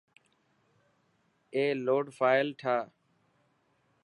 [1.55, 2.83] اي لڊ فائل ٺاهه.